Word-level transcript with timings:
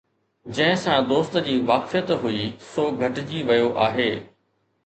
جنهن 0.47 0.77
سان 0.83 1.03
دوست 1.11 1.37
جي 1.49 1.57
واقفيت 1.67 2.09
هئي، 2.25 2.49
سو 2.73 2.89
گهٽجي 3.03 3.47
ويو 3.51 3.69
آهي 3.89 4.09